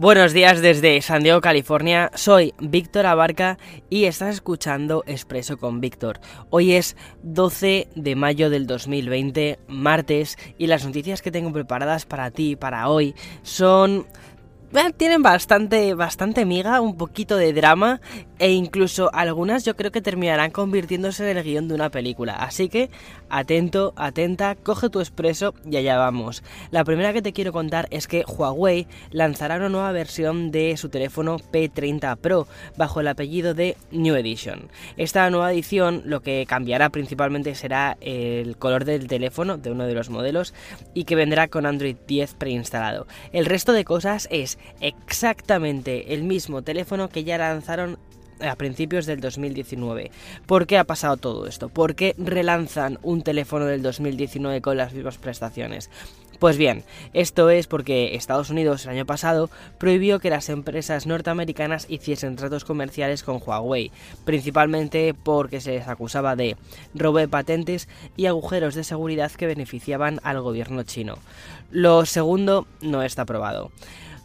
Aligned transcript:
Buenos 0.00 0.32
días 0.32 0.62
desde 0.62 1.02
San 1.02 1.22
Diego, 1.22 1.42
California. 1.42 2.10
Soy 2.14 2.54
Víctor 2.58 3.04
Abarca 3.04 3.58
y 3.90 4.04
estás 4.04 4.36
escuchando 4.36 5.04
Expreso 5.06 5.58
con 5.58 5.82
Víctor. 5.82 6.20
Hoy 6.48 6.72
es 6.72 6.96
12 7.22 7.86
de 7.94 8.16
mayo 8.16 8.48
del 8.48 8.66
2020, 8.66 9.58
martes, 9.68 10.38
y 10.56 10.68
las 10.68 10.86
noticias 10.86 11.20
que 11.20 11.30
tengo 11.30 11.52
preparadas 11.52 12.06
para 12.06 12.30
ti, 12.30 12.56
para 12.56 12.88
hoy, 12.88 13.14
son 13.42 14.06
tienen 14.96 15.22
bastante, 15.22 15.94
bastante 15.94 16.44
miga, 16.44 16.80
un 16.80 16.96
poquito 16.96 17.36
de 17.36 17.52
drama 17.52 18.00
e 18.38 18.52
incluso 18.52 19.10
algunas 19.12 19.64
yo 19.64 19.74
creo 19.74 19.90
que 19.90 20.00
terminarán 20.00 20.52
convirtiéndose 20.52 21.28
en 21.28 21.36
el 21.36 21.44
guion 21.44 21.66
de 21.66 21.74
una 21.74 21.90
película. 21.90 22.34
Así 22.34 22.68
que 22.68 22.88
atento, 23.30 23.94
atenta, 23.96 24.54
coge 24.54 24.90
tu 24.90 25.00
expreso 25.00 25.54
y 25.64 25.76
allá 25.76 25.96
vamos. 25.96 26.42
La 26.70 26.84
primera 26.84 27.12
que 27.12 27.22
te 27.22 27.32
quiero 27.32 27.52
contar 27.52 27.88
es 27.90 28.06
que 28.06 28.24
Huawei 28.26 28.86
lanzará 29.10 29.56
una 29.56 29.68
nueva 29.68 29.92
versión 29.92 30.50
de 30.50 30.76
su 30.76 30.88
teléfono 30.88 31.38
P30 31.38 32.16
Pro 32.16 32.46
bajo 32.76 33.00
el 33.00 33.08
apellido 33.08 33.54
de 33.54 33.76
New 33.90 34.14
Edition. 34.16 34.68
Esta 34.96 35.28
nueva 35.30 35.52
edición 35.52 36.02
lo 36.04 36.20
que 36.20 36.44
cambiará 36.48 36.90
principalmente 36.90 37.54
será 37.54 37.96
el 38.00 38.56
color 38.56 38.84
del 38.84 39.06
teléfono 39.06 39.56
de 39.56 39.70
uno 39.70 39.86
de 39.86 39.94
los 39.94 40.10
modelos 40.10 40.54
y 40.94 41.04
que 41.04 41.16
vendrá 41.16 41.48
con 41.48 41.66
Android 41.66 41.96
10 42.06 42.34
preinstalado. 42.34 43.06
El 43.32 43.46
resto 43.46 43.72
de 43.72 43.84
cosas 43.84 44.28
es 44.30 44.58
exactamente 44.80 46.14
el 46.14 46.24
mismo 46.24 46.62
teléfono 46.62 47.08
que 47.08 47.24
ya 47.24 47.38
lanzaron 47.38 47.98
a 48.42 48.56
principios 48.56 49.06
del 49.06 49.20
2019. 49.20 50.10
¿Por 50.46 50.66
qué 50.66 50.78
ha 50.78 50.84
pasado 50.84 51.16
todo 51.16 51.46
esto? 51.46 51.68
¿Por 51.68 51.94
qué 51.94 52.14
relanzan 52.18 52.98
un 53.02 53.22
teléfono 53.22 53.66
del 53.66 53.82
2019 53.82 54.60
con 54.60 54.76
las 54.76 54.92
mismas 54.92 55.18
prestaciones? 55.18 55.90
Pues 56.40 56.56
bien, 56.56 56.84
esto 57.12 57.50
es 57.50 57.66
porque 57.66 58.14
Estados 58.14 58.48
Unidos 58.48 58.84
el 58.84 58.92
año 58.92 59.04
pasado 59.04 59.50
prohibió 59.76 60.20
que 60.20 60.30
las 60.30 60.48
empresas 60.48 61.06
norteamericanas 61.06 61.84
hiciesen 61.90 62.36
tratos 62.36 62.64
comerciales 62.64 63.22
con 63.22 63.42
Huawei, 63.44 63.92
principalmente 64.24 65.12
porque 65.12 65.60
se 65.60 65.72
les 65.72 65.86
acusaba 65.86 66.36
de 66.36 66.56
robo 66.94 67.18
de 67.18 67.28
patentes 67.28 67.88
y 68.16 68.24
agujeros 68.24 68.74
de 68.74 68.84
seguridad 68.84 69.30
que 69.32 69.46
beneficiaban 69.46 70.18
al 70.22 70.40
gobierno 70.40 70.82
chino. 70.82 71.18
Lo 71.70 72.06
segundo 72.06 72.66
no 72.80 73.02
está 73.02 73.22
aprobado. 73.22 73.70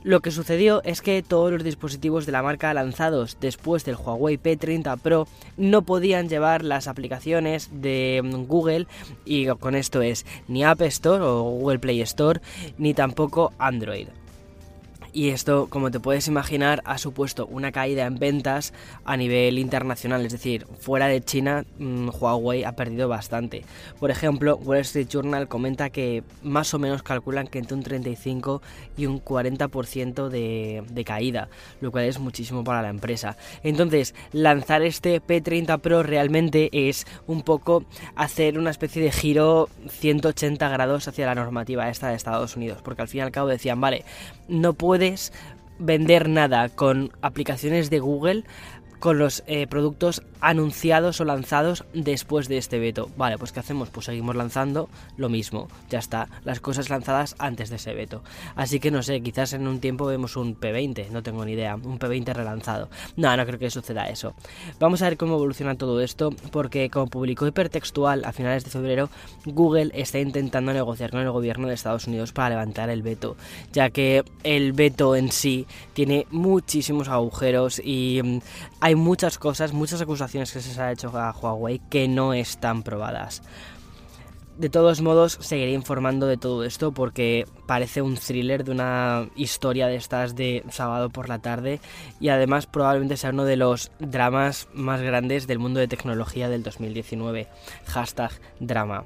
Lo 0.05 0.19
que 0.19 0.29
sucedió 0.29 0.83
es 0.83 1.01
que 1.01 1.23
todos 1.23 1.51
los 1.51 1.63
dispositivos 1.63 2.27
de 2.27 2.31
la 2.31 2.43
marca 2.43 2.71
lanzados 2.75 3.39
después 3.41 3.85
del 3.85 3.95
Huawei 3.95 4.37
P30 4.37 4.99
Pro 4.99 5.27
no 5.57 5.81
podían 5.81 6.29
llevar 6.29 6.63
las 6.63 6.87
aplicaciones 6.87 7.71
de 7.73 8.21
Google 8.47 8.85
y 9.25 9.47
con 9.47 9.73
esto 9.73 10.03
es 10.03 10.27
ni 10.47 10.63
App 10.63 10.83
Store 10.83 11.23
o 11.23 11.41
Google 11.41 11.79
Play 11.79 12.01
Store 12.01 12.39
ni 12.77 12.93
tampoco 12.93 13.51
Android 13.57 14.09
y 15.15 15.29
esto, 15.29 15.67
como 15.69 15.91
te 15.91 16.01
puedes 16.01 16.27
imaginar, 16.27 16.81
ha 16.83 16.97
supuesto 16.97 17.47
una 17.47 17.71
caída 17.71 18.05
en 18.05 18.19
ventas 18.19 18.73
a 19.05 19.15
nivel 19.15 19.57
internacional, 19.59 20.25
es 20.25 20.33
decir, 20.33 20.67
fuera 20.77 21.07
de 21.07 21.23
China, 21.23 21.63
mm, 21.79 22.09
Huawei 22.19 22.65
ha 22.65 22.73
perdido 22.73 23.07
bastante. 23.07 23.63
Por 23.97 24.11
ejemplo, 24.11 24.57
Wall 24.57 24.79
Street 24.79 25.07
Journal 25.07 25.47
comenta 25.47 25.89
que 25.89 26.23
más 26.43 26.73
o 26.73 26.79
menos 26.79 27.01
calculan 27.01 27.47
que 27.47 27.59
entre 27.59 27.75
un 27.75 27.83
35 27.83 28.61
y 28.97 29.05
un 29.05 29.23
40% 29.23 30.27
de, 30.27 30.83
de 30.89 31.05
caída, 31.05 31.47
lo 31.79 31.93
cual 31.93 32.03
es 32.03 32.19
muchísimo 32.19 32.65
para 32.65 32.81
la 32.81 32.89
empresa. 32.89 33.37
Entonces, 33.63 34.13
lanzar 34.33 34.81
este 34.81 35.21
P30 35.21 35.79
Pro 35.79 36.03
realmente 36.03 36.89
es 36.89 37.07
un 37.25 37.41
poco 37.41 37.85
hacer 38.17 38.59
una 38.59 38.71
especie 38.71 39.01
de 39.01 39.13
giro 39.13 39.69
180 39.87 40.67
grados 40.67 41.07
hacia 41.07 41.25
la 41.25 41.35
normativa 41.35 41.89
esta 41.89 42.09
de 42.09 42.15
Estados 42.15 42.57
Unidos, 42.57 42.81
porque 42.83 43.03
al 43.03 43.07
fin 43.07 43.19
y 43.19 43.21
al 43.21 43.31
cabo 43.31 43.47
decían, 43.47 43.79
vale, 43.79 44.03
no 44.49 44.73
puede 44.73 45.04
vender 45.79 46.29
nada 46.29 46.69
con 46.69 47.11
aplicaciones 47.21 47.89
de 47.89 47.99
Google 47.99 48.43
con 49.05 49.19
los 49.19 49.43
eh, 49.45 49.67
productos 49.67 50.23
anunciados 50.41 51.21
o 51.21 51.25
lanzados 51.25 51.85
después 51.93 52.47
de 52.47 52.57
este 52.57 52.79
veto. 52.79 53.11
Vale, 53.17 53.37
pues 53.37 53.51
¿qué 53.51 53.59
hacemos? 53.59 53.91
Pues 53.91 54.07
seguimos 54.07 54.35
lanzando 54.35 54.89
lo 55.15 55.29
mismo. 55.29 55.67
Ya 55.91 55.99
está, 55.99 56.27
las 56.43 56.59
cosas 56.59 56.89
lanzadas 56.89 57.35
antes 57.37 57.69
de 57.69 57.75
ese 57.75 57.93
veto. 57.93 58.23
Así 58.55 58.79
que 58.79 58.89
no 58.89 59.03
sé, 59.03 59.21
quizás 59.21 59.53
en 59.53 59.67
un 59.67 59.79
tiempo 59.79 60.07
vemos 60.07 60.35
un 60.37 60.59
P20, 60.59 61.09
no 61.09 61.21
tengo 61.21 61.45
ni 61.45 61.51
idea, 61.51 61.75
un 61.75 61.99
P20 61.99 62.33
relanzado. 62.33 62.89
No, 63.15 63.37
no 63.37 63.45
creo 63.45 63.59
que 63.59 63.69
suceda 63.69 64.09
eso. 64.09 64.33
Vamos 64.79 65.03
a 65.03 65.09
ver 65.09 65.17
cómo 65.17 65.35
evoluciona 65.35 65.75
todo 65.75 66.01
esto, 66.01 66.31
porque 66.51 66.89
como 66.89 67.05
publicó 67.05 67.45
Hipertextual 67.45 68.25
a 68.25 68.33
finales 68.33 68.63
de 68.63 68.71
febrero, 68.71 69.11
Google 69.45 69.91
está 69.93 70.17
intentando 70.17 70.73
negociar 70.73 71.11
con 71.11 71.19
el 71.19 71.29
gobierno 71.29 71.67
de 71.67 71.75
Estados 71.75 72.07
Unidos 72.07 72.31
para 72.31 72.49
levantar 72.49 72.89
el 72.89 73.03
veto, 73.03 73.37
ya 73.71 73.91
que 73.91 74.23
el 74.41 74.73
veto 74.73 75.15
en 75.15 75.31
sí 75.31 75.67
tiene 75.93 76.25
muchísimos 76.31 77.07
agujeros 77.07 77.79
y 77.83 78.21
mm, 78.23 78.39
muchas 78.95 79.37
cosas, 79.37 79.73
muchas 79.73 80.01
acusaciones 80.01 80.51
que 80.51 80.61
se 80.61 80.81
ha 80.81 80.91
hecho 80.91 81.15
a 81.17 81.31
Huawei 81.31 81.79
que 81.89 82.07
no 82.07 82.33
están 82.33 82.83
probadas. 82.83 83.41
De 84.57 84.69
todos 84.69 85.01
modos, 85.01 85.37
seguiré 85.41 85.73
informando 85.73 86.27
de 86.27 86.37
todo 86.37 86.63
esto 86.63 86.93
porque 86.93 87.45
parece 87.67 88.01
un 88.01 88.15
thriller 88.15 88.63
de 88.63 88.71
una 88.71 89.27
historia 89.35 89.87
de 89.87 89.97
estas 89.97 90.33
de 90.33 90.63
sábado 90.69 91.09
por 91.09 91.27
la 91.27 91.39
tarde 91.39 91.81
y 92.21 92.29
además 92.29 92.65
probablemente 92.65 93.17
sea 93.17 93.31
uno 93.31 93.43
de 93.43 93.57
los 93.57 93.91
dramas 93.99 94.69
más 94.73 95.01
grandes 95.01 95.45
del 95.45 95.59
mundo 95.59 95.81
de 95.81 95.89
tecnología 95.89 96.47
del 96.47 96.63
2019. 96.63 97.49
Hashtag 97.85 98.31
drama. 98.61 99.03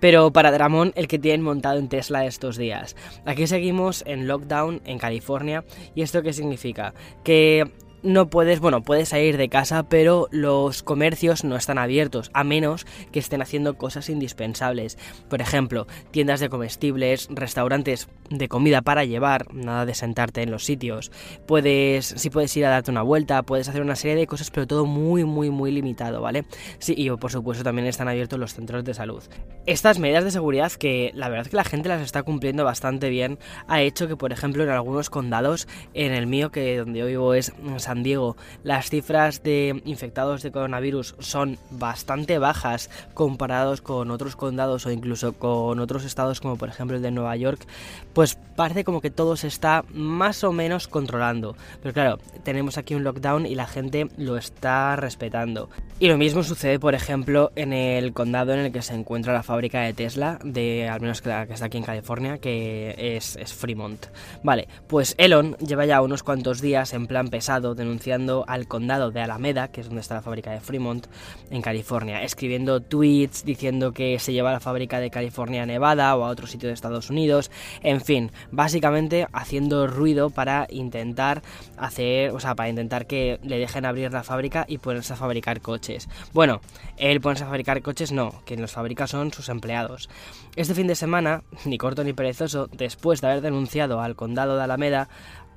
Pero 0.00 0.32
para 0.32 0.50
Dramón, 0.50 0.92
el 0.96 1.08
que 1.08 1.18
tienen 1.18 1.42
montado 1.42 1.78
en 1.78 1.90
Tesla 1.90 2.24
estos 2.24 2.56
días. 2.56 2.96
Aquí 3.26 3.46
seguimos 3.46 4.02
en 4.06 4.26
lockdown 4.26 4.80
en 4.86 4.98
California. 4.98 5.62
¿Y 5.94 6.00
esto 6.00 6.22
qué 6.22 6.32
significa? 6.32 6.94
Que 7.22 7.70
no 8.02 8.28
puedes, 8.28 8.60
bueno, 8.60 8.82
puedes 8.82 9.10
salir 9.10 9.36
de 9.36 9.48
casa, 9.48 9.82
pero 9.84 10.28
los 10.30 10.82
comercios 10.82 11.44
no 11.44 11.56
están 11.56 11.78
abiertos, 11.78 12.30
a 12.34 12.44
menos 12.44 12.86
que 13.12 13.18
estén 13.18 13.42
haciendo 13.42 13.76
cosas 13.76 14.08
indispensables. 14.08 14.98
Por 15.28 15.40
ejemplo, 15.40 15.86
tiendas 16.10 16.40
de 16.40 16.48
comestibles, 16.48 17.28
restaurantes 17.30 18.08
de 18.30 18.48
comida 18.48 18.82
para 18.82 19.04
llevar, 19.04 19.52
nada 19.52 19.86
de 19.86 19.94
sentarte 19.94 20.42
en 20.42 20.50
los 20.50 20.64
sitios. 20.64 21.10
Puedes, 21.46 22.06
si 22.06 22.30
puedes 22.30 22.56
ir 22.56 22.64
a 22.64 22.70
darte 22.70 22.90
una 22.90 23.02
vuelta, 23.02 23.42
puedes 23.42 23.68
hacer 23.68 23.82
una 23.82 23.96
serie 23.96 24.16
de 24.16 24.26
cosas, 24.26 24.50
pero 24.50 24.66
todo 24.66 24.86
muy, 24.86 25.24
muy, 25.24 25.50
muy 25.50 25.72
limitado, 25.72 26.20
¿vale? 26.20 26.44
Sí, 26.78 26.94
y 26.96 27.10
por 27.10 27.30
supuesto 27.30 27.64
también 27.64 27.86
están 27.86 28.08
abiertos 28.08 28.38
los 28.38 28.54
centros 28.54 28.84
de 28.84 28.94
salud. 28.94 29.22
Estas 29.66 29.98
medidas 29.98 30.24
de 30.24 30.30
seguridad, 30.30 30.72
que 30.72 31.10
la 31.14 31.28
verdad 31.28 31.46
es 31.46 31.50
que 31.50 31.56
la 31.56 31.64
gente 31.64 31.88
las 31.88 32.02
está 32.02 32.22
cumpliendo 32.22 32.64
bastante 32.64 33.08
bien, 33.08 33.38
ha 33.66 33.82
hecho 33.82 34.08
que, 34.08 34.16
por 34.16 34.32
ejemplo, 34.32 34.62
en 34.62 34.70
algunos 34.70 35.10
condados, 35.10 35.68
en 35.94 36.12
el 36.12 36.26
mío, 36.26 36.50
que 36.50 36.78
donde 36.78 37.00
yo 37.00 37.06
vivo 37.06 37.34
es 37.34 37.52
San 37.90 38.04
Diego, 38.04 38.36
las 38.62 38.88
cifras 38.88 39.42
de 39.42 39.82
infectados 39.84 40.44
de 40.44 40.52
coronavirus 40.52 41.16
son 41.18 41.58
bastante 41.72 42.38
bajas 42.38 42.88
comparados 43.14 43.80
con 43.80 44.12
otros 44.12 44.36
condados 44.36 44.86
o 44.86 44.92
incluso 44.92 45.32
con 45.32 45.80
otros 45.80 46.04
estados 46.04 46.40
como 46.40 46.56
por 46.56 46.68
ejemplo 46.68 46.96
el 46.96 47.02
de 47.02 47.10
Nueva 47.10 47.34
York, 47.34 47.66
pues 48.12 48.38
parece 48.54 48.84
como 48.84 49.00
que 49.00 49.10
todo 49.10 49.36
se 49.36 49.48
está 49.48 49.84
más 49.92 50.44
o 50.44 50.52
menos 50.52 50.86
controlando. 50.86 51.56
Pero 51.82 51.92
claro, 51.92 52.18
tenemos 52.44 52.78
aquí 52.78 52.94
un 52.94 53.02
lockdown 53.02 53.44
y 53.44 53.56
la 53.56 53.66
gente 53.66 54.06
lo 54.16 54.36
está 54.36 54.94
respetando. 54.94 55.68
Y 55.98 56.06
lo 56.06 56.16
mismo 56.16 56.42
sucede, 56.42 56.78
por 56.78 56.94
ejemplo, 56.94 57.50
en 57.56 57.72
el 57.72 58.12
condado 58.12 58.52
en 58.52 58.60
el 58.60 58.72
que 58.72 58.82
se 58.82 58.94
encuentra 58.94 59.32
la 59.32 59.42
fábrica 59.42 59.80
de 59.80 59.94
Tesla, 59.94 60.38
de 60.44 60.88
al 60.88 61.00
menos 61.00 61.22
que, 61.22 61.30
que 61.48 61.54
está 61.54 61.66
aquí 61.66 61.78
en 61.78 61.84
California, 61.84 62.38
que 62.38 63.16
es, 63.16 63.36
es 63.36 63.52
Fremont. 63.52 64.06
Vale, 64.44 64.68
pues 64.86 65.14
Elon 65.18 65.56
lleva 65.56 65.86
ya 65.86 66.00
unos 66.02 66.22
cuantos 66.22 66.60
días 66.60 66.92
en 66.92 67.06
plan 67.06 67.28
pesado 67.28 67.74
denunciando 67.80 68.44
al 68.46 68.68
condado 68.68 69.10
de 69.10 69.20
Alameda, 69.20 69.68
que 69.68 69.80
es 69.80 69.88
donde 69.88 70.00
está 70.00 70.14
la 70.14 70.22
fábrica 70.22 70.52
de 70.52 70.60
Fremont, 70.60 71.06
en 71.50 71.62
California, 71.62 72.22
escribiendo 72.22 72.80
tweets 72.80 73.44
diciendo 73.44 73.92
que 73.92 74.18
se 74.18 74.32
lleva 74.32 74.52
la 74.52 74.60
fábrica 74.60 75.00
de 75.00 75.10
California 75.10 75.64
a 75.64 75.66
Nevada 75.66 76.14
o 76.16 76.24
a 76.24 76.28
otro 76.28 76.46
sitio 76.46 76.68
de 76.68 76.74
Estados 76.74 77.10
Unidos, 77.10 77.50
en 77.82 78.00
fin, 78.00 78.30
básicamente 78.52 79.26
haciendo 79.32 79.86
ruido 79.86 80.30
para 80.30 80.66
intentar 80.70 81.42
hacer, 81.76 82.30
o 82.30 82.40
sea, 82.40 82.54
para 82.54 82.68
intentar 82.68 83.06
que 83.06 83.40
le 83.42 83.58
dejen 83.58 83.84
abrir 83.84 84.12
la 84.12 84.22
fábrica 84.22 84.64
y 84.68 84.78
ponerse 84.78 85.14
a 85.14 85.16
fabricar 85.16 85.60
coches. 85.60 86.08
Bueno, 86.32 86.60
él 86.96 87.20
ponerse 87.20 87.44
a 87.44 87.48
fabricar 87.48 87.82
coches 87.82 88.12
no, 88.12 88.42
quien 88.44 88.60
los 88.60 88.72
fabrica 88.72 89.06
son 89.06 89.32
sus 89.32 89.48
empleados. 89.48 90.08
Este 90.56 90.74
fin 90.74 90.86
de 90.86 90.94
semana, 90.94 91.42
ni 91.64 91.78
corto 91.78 92.04
ni 92.04 92.12
perezoso, 92.12 92.68
después 92.72 93.20
de 93.20 93.28
haber 93.28 93.40
denunciado 93.40 94.00
al 94.00 94.16
condado 94.16 94.56
de 94.56 94.64
Alameda, 94.64 95.08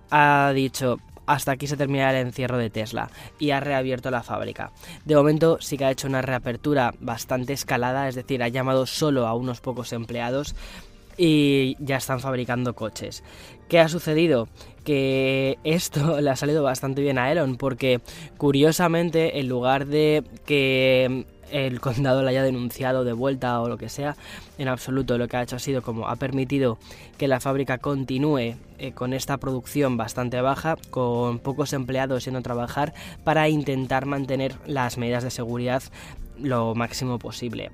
ha 0.10 0.52
dicho 0.54 1.00
hasta 1.26 1.52
aquí 1.52 1.68
se 1.68 1.78
termina 1.78 2.12
el 2.12 2.28
encierro 2.28 2.58
de 2.58 2.70
Tesla 2.70 3.10
y 3.40 3.52
ha 3.52 3.60
reabierto 3.60 4.12
la 4.12 4.24
fábrica. 4.24 4.72
De 5.06 5.16
momento 5.16 5.58
sí 5.62 5.78
que 5.78 5.86
ha 5.86 5.92
hecho 5.92 6.08
una 6.08 6.22
reapertura 6.22 6.94
bastante 7.00 7.54
escalada, 7.54 8.08
es 8.08 8.16
decir, 8.16 8.44
ha 8.44 8.48
llamado 8.48 8.86
solo 8.86 9.28
a 9.28 9.36
unos 9.36 9.62
pocos 9.62 9.94
empleados 9.94 10.56
y 11.18 11.76
ya 11.80 11.98
están 11.98 12.20
fabricando 12.20 12.74
coches. 12.76 13.24
¿Qué 13.68 13.80
ha 13.80 13.88
sucedido? 13.88 14.48
Que 14.84 15.58
esto 15.64 16.22
le 16.22 16.30
ha 16.30 16.36
salido 16.36 16.64
bastante 16.64 17.02
bien 17.02 17.18
a 17.18 17.32
Elon 17.32 17.58
porque 17.58 18.02
curiosamente 18.38 19.40
en 19.40 19.50
lugar 19.50 19.88
de 19.88 20.24
que 20.46 21.26
el 21.52 21.80
condado 21.80 22.24
la 22.24 22.32
haya 22.32 22.44
denunciado 22.44 23.04
de 23.04 23.14
vuelta 23.14 23.62
o 23.62 23.70
lo 23.70 23.78
que 23.78 23.88
sea, 23.88 24.18
en 24.58 24.68
absoluto 24.68 25.18
lo 25.18 25.28
que 25.28 25.38
ha 25.38 25.44
hecho 25.44 25.56
ha 25.56 25.60
sido 25.60 25.84
como 25.84 26.08
ha 26.08 26.16
permitido 26.16 26.80
que 27.18 27.28
la 27.28 27.40
fábrica 27.40 27.78
continúe 27.78 28.56
eh, 28.80 28.92
con 28.94 29.14
esta 29.14 29.38
producción 29.38 29.96
bastante 29.96 30.42
baja, 30.42 30.78
con 30.90 31.40
pocos 31.40 31.74
empleados 31.74 32.26
yendo 32.26 32.40
a 32.40 32.44
trabajar 32.44 32.94
para 33.24 33.50
intentar 33.50 34.08
mantener 34.08 34.56
las 34.66 34.98
medidas 34.98 35.24
de 35.24 35.30
seguridad 35.30 35.84
lo 36.40 36.74
máximo 36.74 37.20
posible. 37.20 37.72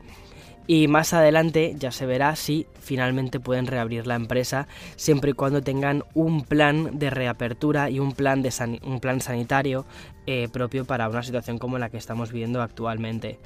Y 0.72 0.88
más 0.88 1.14
adelante 1.14 1.74
ya 1.80 1.92
se 1.92 2.06
verá 2.06 2.36
si 2.36 2.68
finalmente 2.80 3.40
pueden 3.40 3.66
reabrir 3.66 4.06
la 4.06 4.14
empresa, 4.14 4.68
siempre 4.98 5.32
y 5.32 5.34
cuando 5.34 5.64
tengan 5.64 6.04
un 6.14 6.44
plan 6.44 7.00
de 7.00 7.10
reapertura 7.10 7.90
y 7.90 7.98
un 7.98 8.12
plan, 8.12 8.44
de 8.44 8.54
un 8.84 9.00
plan 9.00 9.20
sanitario 9.20 9.86
eh, 10.28 10.48
propio 10.54 10.86
para 10.86 11.10
una 11.10 11.24
situación 11.24 11.58
como 11.58 11.80
la 11.80 11.90
que 11.90 11.98
estamos 11.98 12.32
viviendo 12.32 12.62
actualmente. 12.62 13.40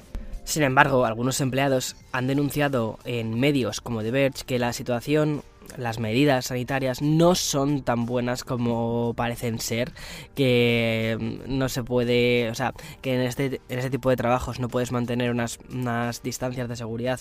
Sin 0.44 0.64
embargo, 0.64 1.06
algunos 1.06 1.40
empleados 1.40 1.96
han 2.12 2.26
denunciado 2.26 2.98
en 3.06 3.40
medios 3.40 3.80
como 3.80 4.02
The 4.02 4.10
Verge 4.10 4.44
que 4.44 4.58
la 4.58 4.74
situación 4.74 5.42
las 5.76 5.98
medidas 5.98 6.46
sanitarias 6.46 7.02
no 7.02 7.34
son 7.34 7.82
tan 7.82 8.06
buenas 8.06 8.44
como 8.44 9.14
parecen 9.14 9.58
ser, 9.58 9.92
que 10.34 11.40
no 11.46 11.68
se 11.68 11.82
puede, 11.82 12.50
o 12.50 12.54
sea, 12.54 12.72
que 13.02 13.14
en 13.14 13.20
este, 13.22 13.60
en 13.68 13.78
este 13.78 13.90
tipo 13.90 14.10
de 14.10 14.16
trabajos 14.16 14.60
no 14.60 14.68
puedes 14.68 14.92
mantener 14.92 15.30
unas, 15.30 15.58
unas 15.70 16.22
distancias 16.22 16.68
de 16.68 16.76
seguridad 16.76 17.20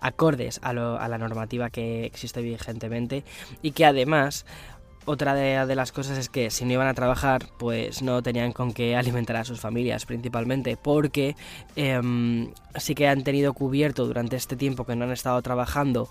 acordes 0.00 0.60
a, 0.62 0.70
a 0.70 1.08
la 1.08 1.18
normativa 1.18 1.70
que 1.70 2.04
existe 2.04 2.42
vigentemente 2.42 3.24
y 3.62 3.72
que 3.72 3.84
además 3.84 4.44
otra 5.06 5.34
de, 5.34 5.74
las 5.74 5.92
cosas 5.92 6.18
es 6.18 6.28
que 6.28 6.50
si 6.50 6.64
no 6.64 6.72
iban 6.72 6.86
a 6.86 6.94
trabajar, 6.94 7.46
pues 7.58 8.02
no 8.02 8.22
tenían 8.22 8.52
con 8.52 8.72
qué 8.72 8.96
alimentar 8.96 9.36
a 9.36 9.44
sus 9.44 9.60
familias 9.60 10.06
principalmente, 10.06 10.76
porque 10.76 11.36
em, 11.76 12.52
sí 12.76 12.94
que 12.94 13.08
han 13.08 13.24
tenido 13.24 13.52
cubierto 13.52 14.06
durante 14.06 14.36
este 14.36 14.56
tiempo 14.56 14.84
que 14.84 14.96
no 14.96 15.04
han 15.04 15.12
estado 15.12 15.40
trabajando 15.42 16.08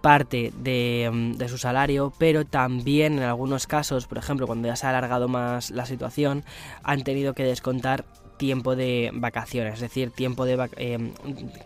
parte 0.00 0.52
de, 0.56 1.04
em, 1.04 1.32
de, 1.34 1.48
su 1.48 1.58
salario, 1.58 2.12
pero 2.18 2.44
también 2.44 3.18
en 3.18 3.24
algunos 3.24 3.66
casos, 3.66 4.06
por 4.06 4.18
ejemplo, 4.18 4.46
cuando 4.46 4.68
ya 4.68 4.76
se 4.76 4.86
ha 4.86 4.90
alargado 4.90 5.28
más 5.28 5.70
la 5.70 5.86
situación, 5.86 6.44
han 6.82 7.02
tenido 7.02 7.34
que 7.34 7.44
descontar 7.44 8.04
tiempo 8.36 8.76
de 8.76 9.10
vacaciones, 9.14 9.74
es 9.74 9.80
decir, 9.80 10.10
tiempo 10.10 10.44
de 10.44 10.68
eh, 10.76 11.12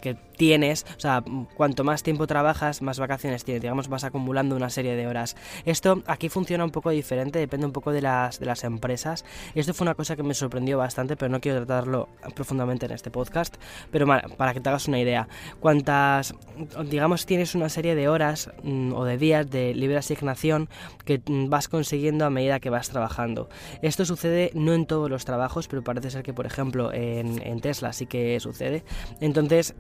que 0.01 0.17
tienes, 0.41 0.87
o 0.97 1.01
sea, 1.01 1.23
cuanto 1.55 1.85
más 1.85 2.03
tiempo 2.03 2.27
trabajas, 2.27 2.83
más 2.83 2.99
vacaciones 2.99 3.45
tienes, 3.45 3.61
digamos, 3.63 3.89
vas 3.89 4.05
acumulando 4.05 4.57
una 4.57 4.71
serie 4.71 4.97
de 4.97 5.07
horas. 5.07 5.37
Esto 5.65 6.03
aquí 6.07 6.29
funciona 6.29 6.65
un 6.65 6.71
poco 6.71 6.91
diferente, 6.91 7.39
depende 7.39 7.67
un 7.67 7.73
poco 7.73 7.93
de 7.93 8.01
las, 8.03 8.41
empresas. 8.65 9.25
Esto 9.55 9.75
fue 9.75 9.85
una 9.85 9.95
cosa 9.95 10.17
que 10.17 10.23
me 10.23 10.35
sorprendió 10.35 10.79
bastante, 10.79 11.17
pero 11.17 11.31
no 11.31 11.41
quiero 11.41 11.59
tratarlo 11.65 12.09
profundamente 12.35 12.87
en 12.87 12.93
este 12.93 13.11
podcast, 13.11 13.57
pero 13.91 14.07
para 14.07 14.55
que 14.55 14.61
te 14.61 14.69
hagas 14.69 14.89
una 14.89 14.99
idea, 14.99 15.29
cuántas, 15.61 16.35
digamos, 16.87 17.27
tienes 17.27 17.55
una 17.55 17.69
serie 17.69 17.95
de 17.95 18.09
horas 18.09 18.51
mm, 18.63 18.93
o 18.93 19.05
de 19.05 19.19
días 19.19 19.51
de 19.51 19.75
libre 19.75 19.99
asignación 19.99 20.69
que 21.05 21.23
mm, 21.25 21.49
vas 21.49 21.69
consiguiendo 21.69 22.25
a 22.25 22.31
medida 22.31 22.61
que 22.61 22.71
vas 22.71 22.89
trabajando. 22.89 23.49
Esto 23.83 24.05
sucede 24.05 24.51
no 24.55 24.73
en 24.75 24.87
todos 24.87 25.09
los 25.11 25.25
trabajos, 25.25 25.69
pero 25.69 25.83
parece 25.83 26.11
ser 26.11 26.23
que, 26.23 26.35
por 26.35 26.47
ejemplo, 26.47 26.61
ejemplo, 26.61 26.93
en, 26.93 27.61
Tesla 27.61 27.93
sí 27.93 28.07
que 28.07 28.39
sucede. 28.41 28.85
Entonces, 29.21 29.75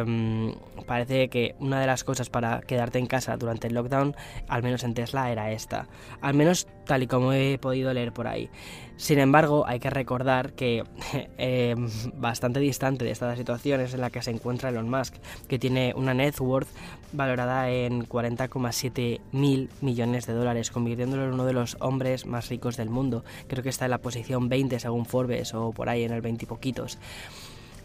em, 0.00 0.54
parece 0.86 1.28
que 1.28 1.54
una 1.58 1.80
de 1.80 1.86
las 1.86 2.04
cosas 2.04 2.30
para 2.30 2.60
quedarte 2.60 2.98
en 2.98 3.06
casa 3.06 3.36
durante 3.36 3.68
el 3.68 3.74
lockdown, 3.74 4.14
al 4.48 4.62
menos 4.62 4.84
en 4.84 4.94
Tesla, 4.94 5.30
era 5.30 5.52
esta. 5.52 5.88
Al 6.20 6.34
menos 6.34 6.66
tal 6.86 7.02
y 7.02 7.06
como 7.06 7.32
he 7.32 7.58
podido 7.58 7.92
leer 7.92 8.12
por 8.12 8.26
ahí. 8.26 8.50
Sin 8.96 9.18
embargo, 9.18 9.64
hay 9.66 9.80
que 9.80 9.88
recordar 9.88 10.52
que 10.52 10.84
eh, 11.38 11.74
bastante 12.14 12.60
distante 12.60 13.04
de 13.04 13.12
esta 13.12 13.34
situación 13.34 13.80
es 13.80 13.94
en 13.94 14.02
la 14.02 14.10
que 14.10 14.20
se 14.20 14.30
encuentra 14.30 14.68
Elon 14.68 14.90
Musk, 14.90 15.14
que 15.48 15.58
tiene 15.58 15.94
una 15.96 16.12
net 16.12 16.38
worth 16.38 16.68
valorada 17.12 17.70
en 17.70 18.06
40,7 18.06 19.20
mil 19.32 19.70
millones 19.80 20.26
de 20.26 20.34
dólares, 20.34 20.70
convirtiéndolo 20.70 21.24
en 21.24 21.32
uno 21.32 21.46
de 21.46 21.54
los 21.54 21.76
hombres 21.80 22.26
más 22.26 22.48
ricos 22.48 22.76
del 22.76 22.90
mundo. 22.90 23.24
Creo 23.48 23.62
que 23.62 23.70
está 23.70 23.86
en 23.86 23.92
la 23.92 23.98
posición 23.98 24.48
20 24.48 24.78
según 24.78 25.06
Forbes 25.06 25.54
o 25.54 25.72
por 25.72 25.88
ahí 25.88 26.04
en 26.04 26.12
el 26.12 26.20
20 26.20 26.44
y 26.44 26.48
poquitos. 26.48 26.98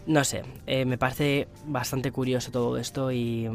No 0.06 0.24
sé, 0.24 0.42
eh, 0.66 0.84
me 0.84 0.98
parece 0.98 1.48
bastante 1.66 2.12
curioso 2.12 2.50
todo 2.50 2.76
esto 2.78 3.10
y 3.10 3.48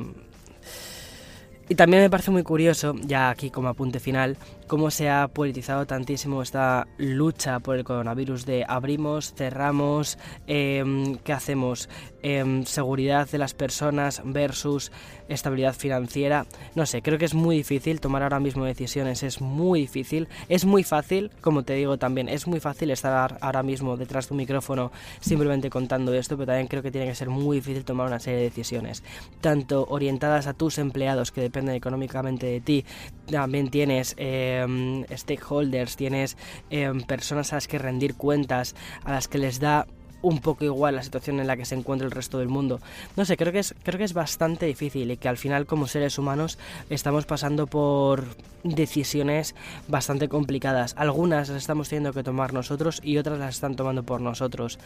y 1.72 1.76
también 1.76 2.04
me 2.04 2.10
parece 2.10 2.32
muy 2.32 2.44
curioso, 2.44 2.96
ya 3.06 3.30
aquí 3.30 3.50
como 3.50 3.70
apunte 3.70 4.02
final, 4.02 4.36
cómo 4.68 4.92
se 4.92 5.10
ha 5.10 5.30
politizado 5.30 5.88
tantísimo 5.88 6.42
esta 6.42 6.86
lucha 6.98 7.62
por 7.62 7.78
el 7.78 7.86
coronavirus 7.86 8.46
de 8.46 8.66
abrimos, 8.68 9.34
cerramos, 9.36 10.18
em, 10.48 11.16
¿qué 11.24 11.32
hacemos? 11.32 11.88
Em, 12.24 12.66
seguridad 12.66 13.28
de 13.30 13.40
las 13.40 13.56
personas 13.56 14.22
versus 14.24 14.92
estabilidad 15.28 15.74
financiera. 15.74 16.46
No 16.76 16.86
sé, 16.86 17.02
creo 17.02 17.18
que 17.18 17.26
es 17.26 17.34
muy 17.34 17.58
difícil 17.58 18.00
tomar 18.00 18.22
ahora 18.22 18.40
mismo 18.40 18.64
decisiones, 18.64 19.24
es 19.24 19.42
muy 19.42 19.82
difícil. 19.82 20.28
Es 20.48 20.64
muy 20.66 20.84
fácil, 20.84 21.32
como 21.42 21.64
te 21.64 21.74
digo 21.74 21.98
también, 21.98 22.30
es 22.30 22.46
muy 22.46 22.60
fácil 22.60 22.92
estar 22.92 23.40
ahora 23.42 23.64
mismo 23.64 23.98
detrás 23.98 24.28
de 24.28 24.34
un 24.36 24.38
micrófono 24.38 24.92
simplemente 25.20 25.72
contando 25.72 26.14
esto, 26.14 26.38
pero 26.38 26.48
también 26.48 26.68
creo 26.68 26.84
que 26.84 26.92
tiene 26.92 27.08
que 27.08 27.16
ser 27.16 27.30
muy 27.30 27.58
difícil 27.58 27.86
tomar 27.86 28.06
una 28.06 28.20
serie 28.20 28.40
de 28.40 28.46
decisiones, 28.46 29.04
tanto 29.40 29.88
orientadas 29.90 30.46
a 30.46 30.54
tus 30.54 30.78
empleados 30.78 31.32
que 31.32 31.42
dependen 31.42 31.76
económicamente 31.76 32.46
de 32.46 32.62
ti, 32.62 32.86
también 33.32 33.70
tienes 33.70 34.14
em, 34.18 35.06
stakeholders, 35.06 35.96
tienes 35.96 36.38
em, 36.70 37.02
personas 37.02 37.52
a 37.54 37.56
las 37.56 37.68
que 37.68 37.80
rendir 37.80 38.16
cuentas, 38.16 38.76
a 39.04 39.12
las 39.12 39.28
que 39.28 39.38
les 39.40 39.60
da 39.60 39.88
un 40.22 40.40
poco 40.40 40.66
igual 40.66 40.96
la 40.96 41.04
situación 41.04 41.40
en 41.40 41.48
la 41.48 41.58
que 41.58 41.66
se 41.66 41.76
encuentra 41.76 42.06
el 42.06 42.12
resto 42.12 42.40
del 42.40 42.48
mundo. 42.48 42.80
No 43.16 43.26
sé, 43.26 43.38
creo 43.38 43.52
que 43.52 43.60
es, 43.60 43.76
creo 43.84 43.98
que 43.98 44.04
es 44.04 44.14
bastante 44.14 44.66
difícil 44.66 45.12
y 45.12 45.18
que 45.18 45.28
al 45.28 45.38
final 45.38 45.66
como 45.66 45.88
seres 45.88 46.18
humanos 46.18 46.58
estamos 46.90 47.26
pasando 47.26 47.68
por 47.68 48.26
decisiones 48.64 49.56
bastante 49.88 50.30
complicadas. 50.30 50.94
Algunas 50.98 51.50
las 51.50 51.58
estamos 51.58 51.90
teniendo 51.90 52.14
que 52.14 52.24
tomar 52.24 52.54
nosotros 52.54 53.02
y 53.04 53.18
otras 53.18 53.40
las 53.40 53.56
están 53.56 53.76
tomando 53.76 54.04
por 54.04 54.22
nosotros. 54.22 54.80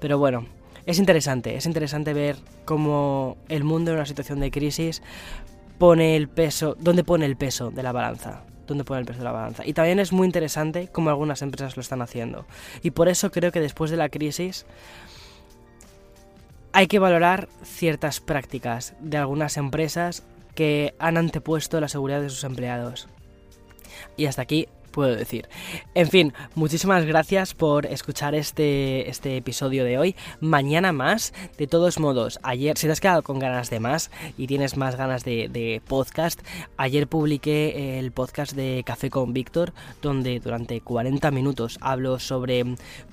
Pero 0.00 0.18
bueno, 0.18 0.46
es 0.86 0.98
interesante, 0.98 1.56
es 1.56 1.66
interesante 1.66 2.14
ver 2.14 2.36
cómo 2.64 3.36
el 3.48 3.64
mundo 3.64 3.90
en 3.90 3.98
una 3.98 4.06
situación 4.06 4.40
de 4.40 4.50
crisis 4.50 5.02
pone 5.78 6.16
el 6.16 6.28
peso, 6.28 6.76
dónde 6.80 7.04
pone 7.04 7.26
el 7.26 7.36
peso 7.36 7.70
de 7.70 7.82
la 7.82 7.92
balanza 7.92 8.42
dónde 8.68 8.84
pone 8.84 9.00
el 9.00 9.06
peso 9.06 9.18
de 9.18 9.24
la 9.24 9.32
balanza. 9.32 9.66
Y 9.66 9.72
también 9.72 9.98
es 9.98 10.12
muy 10.12 10.26
interesante 10.26 10.88
cómo 10.92 11.10
algunas 11.10 11.42
empresas 11.42 11.76
lo 11.76 11.80
están 11.80 12.02
haciendo. 12.02 12.46
Y 12.82 12.92
por 12.92 13.08
eso 13.08 13.30
creo 13.30 13.50
que 13.50 13.60
después 13.60 13.90
de 13.90 13.96
la 13.96 14.08
crisis 14.08 14.66
hay 16.72 16.86
que 16.86 16.98
valorar 16.98 17.48
ciertas 17.64 18.20
prácticas 18.20 18.94
de 19.00 19.16
algunas 19.16 19.56
empresas 19.56 20.22
que 20.54 20.94
han 20.98 21.16
antepuesto 21.16 21.80
la 21.80 21.88
seguridad 21.88 22.20
de 22.20 22.30
sus 22.30 22.44
empleados. 22.44 23.08
Y 24.16 24.26
hasta 24.26 24.42
aquí 24.42 24.68
puedo 24.88 25.14
decir. 25.14 25.48
En 25.94 26.08
fin, 26.08 26.32
muchísimas 26.54 27.04
gracias 27.04 27.54
por 27.54 27.86
escuchar 27.86 28.34
este, 28.34 29.08
este 29.08 29.36
episodio 29.36 29.84
de 29.84 29.98
hoy. 29.98 30.16
Mañana 30.40 30.92
más. 30.92 31.32
De 31.56 31.66
todos 31.66 31.98
modos, 31.98 32.38
ayer, 32.42 32.76
si 32.78 32.86
te 32.86 32.92
has 32.92 33.00
quedado 33.00 33.22
con 33.22 33.38
ganas 33.38 33.70
de 33.70 33.80
más 33.80 34.10
y 34.36 34.46
tienes 34.46 34.76
más 34.76 34.96
ganas 34.96 35.24
de, 35.24 35.82
podcast, 35.86 36.40
ayer 36.76 37.06
publiqué 37.06 37.98
el 37.98 38.12
podcast 38.12 38.52
de 38.52 38.82
Café 38.84 39.10
con 39.10 39.32
Víctor, 39.32 39.72
donde 40.02 40.40
durante 40.40 40.80
40 40.80 41.30
minutos 41.30 41.78
hablo 41.80 42.18
sobre 42.18 42.64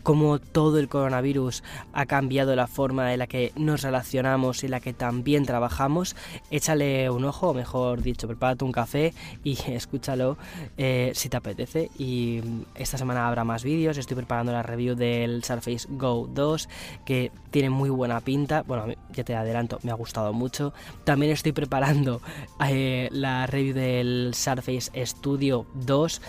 cómo 0.04 0.40
todo 0.40 0.80
el 0.80 0.88
coronavirus 0.88 1.64
ha 1.94 2.06
cambiado 2.06 2.56
la 2.56 2.68
forma 2.68 3.14
en 3.14 3.20
la 3.20 3.28
que 3.28 3.52
nos 3.56 3.82
relacionamos 3.82 4.64
y 4.64 4.68
la 4.68 4.80
que 4.80 4.94
también 4.94 5.46
trabajamos. 5.46 6.16
Échale 6.52 7.10
un 7.10 7.26
ojo, 7.26 7.50
o 7.50 7.54
mejor 7.54 8.02
dicho, 8.02 8.28
prepárate 8.28 8.64
un 8.64 8.72
café 8.72 9.14
y 9.44 9.58
escúchalo 9.68 10.38
eh, 10.78 11.12
si 11.14 11.30
te 11.30 11.38
apetece 11.38 11.65
y 11.98 12.42
esta 12.76 12.98
semana 12.98 13.28
habrá 13.28 13.44
más 13.44 13.64
vídeos. 13.64 13.98
Estoy 13.98 14.16
preparando 14.16 14.52
la 14.52 14.64
review 14.64 14.96
del 14.96 15.44
Surface 15.44 15.88
Go 15.90 16.28
2 16.32 16.70
que 17.06 17.32
tiene 17.52 17.70
muy 17.70 17.90
buena 17.90 18.22
pinta. 18.22 18.64
Bueno, 18.64 18.94
ya 19.12 19.24
te 19.24 19.36
adelanto, 19.36 19.80
me 19.84 19.92
ha 19.92 19.96
gustado 19.96 20.34
mucho. 20.34 20.74
También 21.04 21.32
estoy 21.32 21.52
preparando 21.52 22.22
eh, 22.68 23.10
la 23.12 23.48
review 23.48 23.74
del 23.74 24.32
Surface 24.34 24.92
Studio 25.06 25.66
2 25.74 26.22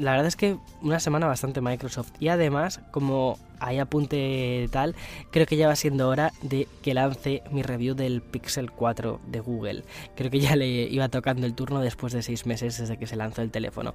la 0.00 0.12
verdad 0.12 0.26
es 0.26 0.36
que 0.36 0.56
una 0.82 0.98
semana 0.98 1.26
bastante 1.26 1.60
Microsoft. 1.60 2.12
Y 2.18 2.28
además, 2.28 2.80
como 2.90 3.38
hay 3.60 3.78
apunte 3.78 4.68
tal, 4.72 4.96
creo 5.30 5.46
que 5.46 5.56
ya 5.56 5.68
va 5.68 5.76
siendo 5.76 6.08
hora 6.08 6.32
de 6.42 6.66
que 6.82 6.94
lance 6.94 7.42
mi 7.50 7.62
review 7.62 7.94
del 7.94 8.22
Pixel 8.22 8.70
4 8.70 9.20
de 9.26 9.40
Google. 9.40 9.84
Creo 10.16 10.30
que 10.30 10.40
ya 10.40 10.56
le 10.56 10.66
iba 10.66 11.08
tocando 11.08 11.46
el 11.46 11.54
turno 11.54 11.80
después 11.80 12.12
de 12.12 12.22
seis 12.22 12.46
meses 12.46 12.78
desde 12.78 12.96
que 12.96 13.06
se 13.06 13.16
lanzó 13.16 13.42
el 13.42 13.50
teléfono. 13.50 13.94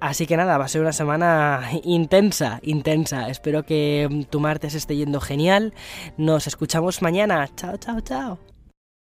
Así 0.00 0.26
que 0.26 0.36
nada, 0.36 0.56
va 0.56 0.66
a 0.66 0.68
ser 0.68 0.80
una 0.80 0.92
semana 0.92 1.68
intensa, 1.84 2.60
intensa. 2.62 3.28
Espero 3.28 3.64
que 3.64 4.26
tu 4.30 4.40
martes 4.40 4.74
esté 4.74 4.96
yendo 4.96 5.20
genial. 5.20 5.74
Nos 6.16 6.46
escuchamos 6.46 7.02
mañana. 7.02 7.48
Chao, 7.56 7.76
chao, 7.76 8.00
chao. 8.00 8.55